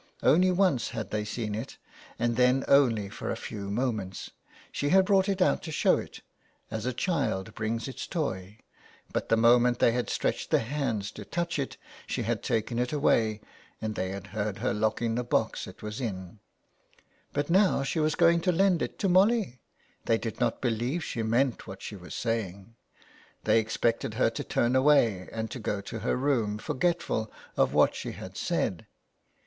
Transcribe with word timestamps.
Only 0.23 0.49
once 0.49 0.89
had 0.89 1.11
they 1.11 1.23
seen 1.23 1.53
it, 1.53 1.77
and 2.17 2.35
then 2.35 2.65
only 2.67 3.07
for 3.07 3.29
a 3.29 3.35
few 3.37 3.69
moments. 3.69 4.31
She 4.71 4.89
had 4.89 5.05
brought 5.05 5.29
it 5.29 5.43
out 5.43 5.61
to 5.61 5.71
show 5.71 5.97
it, 5.99 6.21
as 6.71 6.87
a 6.87 6.91
child 6.91 7.53
brings 7.53 7.87
its 7.87 8.07
toy, 8.07 8.57
but 9.13 9.29
the 9.29 9.37
moment 9.37 9.77
they 9.77 10.03
stretched 10.07 10.49
their 10.49 10.61
hands 10.63 11.11
to 11.11 11.23
touch 11.23 11.59
it 11.59 11.77
she 12.07 12.23
had 12.23 12.41
taken 12.41 12.79
it 12.79 12.91
away, 12.91 13.41
and 13.79 13.93
they 13.93 14.09
had 14.09 14.25
heard 14.33 14.57
her 14.57 14.73
locking 14.73 15.13
the 15.13 15.23
box 15.23 15.67
it 15.67 15.83
was 15.83 16.01
in. 16.01 16.39
But 17.31 17.51
now 17.51 17.83
she 17.83 17.99
was 17.99 18.15
going 18.15 18.41
to 18.41 18.51
lend 18.51 18.81
it 18.81 18.97
to 18.97 19.07
Molly. 19.07 19.61
They 20.05 20.17
did 20.17 20.39
not 20.39 20.61
believe 20.61 21.03
she 21.03 21.21
meant 21.21 21.67
what 21.67 21.83
she 21.83 21.95
was 21.95 22.15
saying. 22.15 22.73
They 23.43 23.59
expected 23.59 24.15
her 24.15 24.31
to 24.31 24.43
turn 24.43 24.75
away 24.75 25.29
and 25.31 25.51
to 25.51 25.59
go 25.59 25.79
to 25.81 25.99
her 25.99 26.17
room, 26.17 26.57
forgetful 26.57 27.31
of 27.55 27.75
what 27.75 27.93
she 27.93 28.13
had 28.13 28.35
said. 28.35 28.87